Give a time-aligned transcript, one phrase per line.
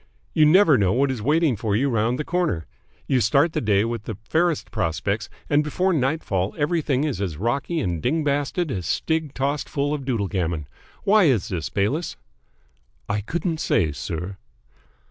[0.33, 2.65] You never know what is waiting for you round the corner.
[3.05, 7.79] You start the day with the fairest prospects, and before nightfall everything is as rocky
[7.81, 10.65] and ding basted as stig tossed full of doodlegammon.
[11.03, 12.15] Why is this, Bayliss?"
[13.07, 14.37] "I couldn't say, sir."